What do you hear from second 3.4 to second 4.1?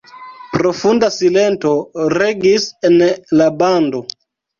la bando.